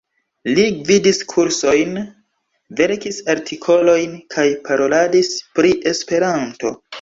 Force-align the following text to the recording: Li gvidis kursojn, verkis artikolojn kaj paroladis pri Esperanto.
Li 0.59 0.63
gvidis 0.77 1.19
kursojn, 1.33 1.99
verkis 2.79 3.19
artikolojn 3.35 4.17
kaj 4.37 4.47
paroladis 4.71 5.31
pri 5.61 5.77
Esperanto. 5.93 6.75